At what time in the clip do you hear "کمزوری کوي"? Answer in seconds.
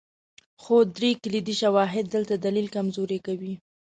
2.75-3.53